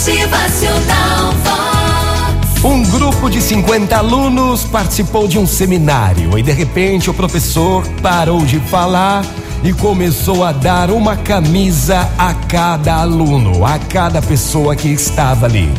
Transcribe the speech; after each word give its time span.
Motivacional 0.00 1.32
Vox. 1.44 2.64
Um 2.64 2.82
grupo 2.84 3.28
de 3.28 3.38
50 3.38 3.98
alunos 3.98 4.64
participou 4.64 5.28
de 5.28 5.38
um 5.38 5.46
seminário 5.46 6.38
e 6.38 6.42
de 6.42 6.52
repente 6.52 7.10
o 7.10 7.14
professor 7.14 7.86
parou 8.00 8.42
de 8.46 8.58
falar 8.60 9.26
e 9.62 9.74
começou 9.74 10.42
a 10.42 10.52
dar 10.52 10.90
uma 10.90 11.16
camisa 11.16 12.08
a 12.16 12.32
cada 12.32 12.94
aluno, 12.94 13.62
a 13.66 13.78
cada 13.78 14.22
pessoa 14.22 14.74
que 14.74 14.88
estava 14.88 15.44
ali. 15.44 15.70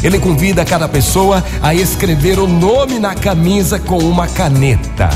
Ele 0.00 0.20
convida 0.20 0.64
cada 0.64 0.88
pessoa 0.88 1.42
a 1.60 1.74
escrever 1.74 2.38
o 2.38 2.46
nome 2.46 3.00
na 3.00 3.16
camisa 3.16 3.80
com 3.80 3.98
uma 3.98 4.28
caneta. 4.28 5.10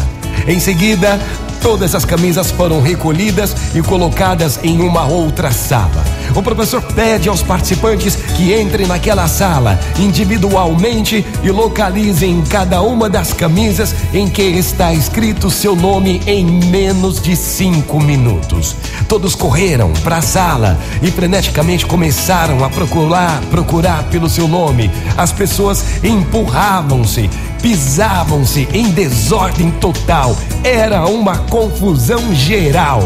Em 0.48 0.58
seguida, 0.58 1.20
todas 1.62 1.94
as 1.94 2.04
camisas 2.04 2.50
foram 2.50 2.82
recolhidas 2.82 3.54
e 3.76 3.80
colocadas 3.80 4.58
em 4.64 4.80
uma 4.80 5.06
outra 5.06 5.52
sala. 5.52 6.19
O 6.34 6.42
professor 6.42 6.80
pede 6.82 7.28
aos 7.28 7.42
participantes 7.42 8.16
que 8.16 8.54
entrem 8.54 8.86
naquela 8.86 9.26
sala 9.26 9.78
individualmente 9.98 11.24
e 11.42 11.50
localizem 11.50 12.42
cada 12.42 12.80
uma 12.82 13.08
das 13.08 13.32
camisas 13.32 13.94
em 14.14 14.28
que 14.28 14.42
está 14.42 14.92
escrito 14.92 15.50
seu 15.50 15.74
nome 15.74 16.20
em 16.26 16.44
menos 16.44 17.20
de 17.20 17.34
cinco 17.34 18.00
minutos. 18.00 18.76
Todos 19.08 19.34
correram 19.34 19.92
para 20.04 20.18
a 20.18 20.22
sala 20.22 20.78
e 21.02 21.10
freneticamente 21.10 21.84
começaram 21.84 22.64
a 22.64 22.70
procurar, 22.70 23.40
procurar 23.50 24.04
pelo 24.04 24.28
seu 24.28 24.46
nome. 24.46 24.90
As 25.16 25.32
pessoas 25.32 25.84
empurravam-se, 26.04 27.28
pisavam-se 27.60 28.68
em 28.72 28.90
desordem 28.90 29.70
total. 29.72 30.36
Era 30.62 31.06
uma 31.06 31.38
confusão 31.38 32.34
geral. 32.34 33.02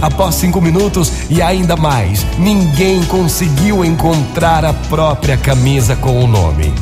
Após 0.00 0.34
cinco 0.36 0.60
minutos 0.60 1.12
e 1.28 1.42
ainda 1.42 1.76
mais, 1.76 2.24
ninguém 2.38 3.04
conseguiu 3.04 3.84
encontrar 3.84 4.64
a 4.64 4.72
própria 4.72 5.36
camisa 5.36 5.94
com 5.94 6.24
o 6.24 6.26
nome. 6.26 6.72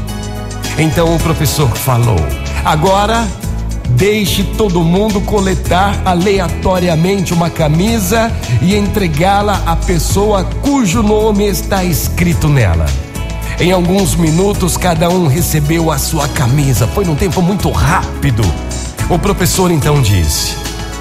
Então 0.79 1.15
o 1.15 1.19
professor 1.19 1.69
falou: 1.77 2.21
agora 2.65 3.27
deixe 3.91 4.45
todo 4.45 4.83
mundo 4.83 5.21
coletar 5.21 6.01
aleatoriamente 6.05 7.33
uma 7.33 7.51
camisa 7.51 8.31
e 8.63 8.77
entregá-la 8.77 9.63
à 9.67 9.75
pessoa 9.75 10.45
cujo 10.63 11.03
nome 11.03 11.49
está 11.49 11.83
escrito 11.83 12.49
nela. 12.49 12.87
Em 13.61 13.73
alguns 13.73 14.15
minutos, 14.15 14.77
cada 14.77 15.11
um 15.11 15.27
recebeu 15.27 15.91
a 15.91 15.99
sua 15.99 16.29
camisa. 16.29 16.87
Foi 16.87 17.05
num 17.05 17.17
tempo 17.17 17.43
muito 17.43 17.69
rápido. 17.73 18.43
O 19.11 19.19
professor 19.19 19.73
então 19.73 20.01
disse: 20.01 20.55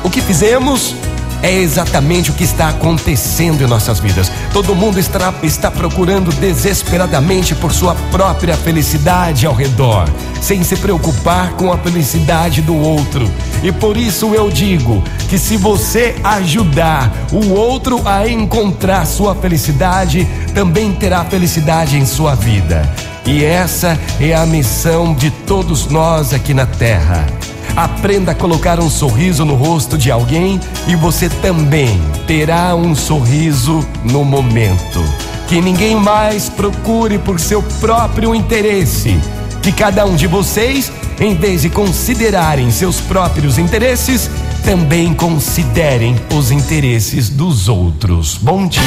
O 0.03 0.09
que 0.09 0.19
fizemos? 0.19 0.95
É 1.41 1.53
exatamente 1.53 2.31
o 2.31 2.33
que 2.33 2.43
está 2.43 2.69
acontecendo 2.69 3.63
em 3.63 3.67
nossas 3.67 3.99
vidas. 3.99 4.31
Todo 4.53 4.75
mundo 4.75 4.99
está, 4.99 5.33
está 5.43 5.69
procurando 5.69 6.31
desesperadamente 6.31 7.55
por 7.55 7.71
sua 7.71 7.95
própria 8.11 8.55
felicidade 8.55 9.45
ao 9.45 9.53
redor, 9.53 10.09
sem 10.41 10.63
se 10.63 10.75
preocupar 10.77 11.51
com 11.53 11.71
a 11.71 11.77
felicidade 11.77 12.61
do 12.61 12.75
outro. 12.75 13.29
E 13.63 13.71
por 13.71 13.97
isso 13.97 14.33
eu 14.33 14.49
digo 14.49 15.03
que 15.29 15.37
se 15.37 15.57
você 15.57 16.15
ajudar 16.23 17.11
o 17.31 17.53
outro 17.53 18.01
a 18.05 18.27
encontrar 18.27 19.05
sua 19.05 19.35
felicidade, 19.35 20.27
também 20.53 20.91
terá 20.93 21.23
felicidade 21.25 21.97
em 21.97 22.05
sua 22.05 22.35
vida. 22.35 22.89
E 23.25 23.43
essa 23.43 23.99
é 24.21 24.33
a 24.33 24.45
missão 24.45 25.13
de 25.13 25.29
todos 25.29 25.87
nós 25.87 26.33
aqui 26.33 26.53
na 26.53 26.65
Terra. 26.65 27.36
Aprenda 27.77 28.31
a 28.31 28.35
colocar 28.35 28.79
um 28.79 28.89
sorriso 28.89 29.45
no 29.45 29.53
rosto 29.53 29.99
de 29.99 30.09
alguém 30.09 30.59
e 30.87 30.95
você 30.95 31.29
também 31.29 32.01
terá 32.25 32.73
um 32.73 32.95
sorriso 32.95 33.87
no 34.03 34.25
momento. 34.25 34.99
Que 35.47 35.61
ninguém 35.61 35.95
mais 35.95 36.49
procure 36.49 37.19
por 37.19 37.39
seu 37.39 37.61
próprio 37.79 38.33
interesse. 38.33 39.15
Que 39.61 39.71
cada 39.71 40.07
um 40.07 40.15
de 40.15 40.25
vocês, 40.25 40.91
em 41.19 41.35
vez 41.35 41.61
de 41.61 41.69
considerarem 41.69 42.71
seus 42.71 42.99
próprios 42.99 43.59
interesses, 43.59 44.27
também 44.65 45.13
considerem 45.13 46.15
os 46.35 46.49
interesses 46.49 47.29
dos 47.29 47.69
outros. 47.69 48.39
Bom 48.41 48.65
dia. 48.65 48.81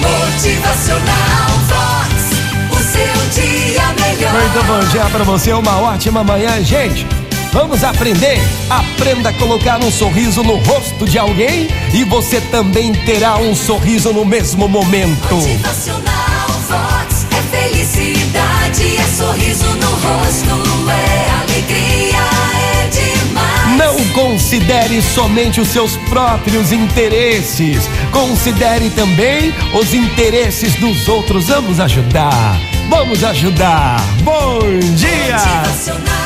Motivacional 0.00 1.50
Vox. 1.68 2.32
O 2.70 2.82
seu 2.82 3.42
dia 3.44 3.82
melhor. 3.92 4.32
Muito 4.32 4.66
bom 4.66 4.88
dia 4.90 5.04
para 5.10 5.22
você, 5.22 5.52
uma 5.52 5.76
ótima 5.82 6.24
manhã, 6.24 6.64
gente. 6.64 7.15
Vamos 7.52 7.82
aprender? 7.84 8.38
Aprenda 8.68 9.30
a 9.30 9.32
colocar 9.32 9.82
um 9.82 9.90
sorriso 9.90 10.42
no 10.42 10.56
rosto 10.56 11.04
de 11.06 11.18
alguém 11.18 11.68
e 11.92 12.04
você 12.04 12.40
também 12.40 12.92
terá 12.92 13.36
um 13.36 13.54
sorriso 13.54 14.12
no 14.12 14.24
mesmo 14.24 14.68
momento. 14.68 15.34
Motivacional 15.34 16.46
Vox. 16.68 17.26
É 17.30 17.56
felicidade, 17.56 18.96
é 18.96 19.06
sorriso 19.16 19.66
no 19.76 19.90
rosto, 19.90 20.90
é 20.90 21.30
alegria, 21.42 22.18
é 22.74 22.88
demais. 22.88 23.78
Não 23.78 24.04
considere 24.12 25.00
somente 25.00 25.60
os 25.60 25.68
seus 25.68 25.96
próprios 26.08 26.72
interesses, 26.72 27.88
considere 28.10 28.90
também 28.90 29.54
os 29.74 29.94
interesses 29.94 30.74
dos 30.76 31.08
outros. 31.08 31.46
Vamos 31.46 31.80
ajudar, 31.80 32.58
vamos 32.88 33.22
ajudar. 33.24 34.02
Bom 34.22 34.60
dia! 34.94 35.36
Motivacional 35.36 36.25